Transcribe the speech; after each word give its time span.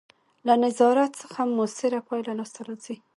له 0.47 0.53
نظارت 0.63 1.11
څخه 1.21 1.41
مؤثره 1.57 1.99
پایله 2.07 2.33
لاسته 2.39 2.59
راځي. 2.67 2.95